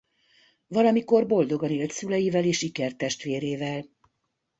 Valamikor 0.67 1.27
boldogan 1.27 1.69
élt 1.71 1.91
szüleivel 1.91 2.43
és 2.45 2.61
ikertestvérével. 2.61 3.85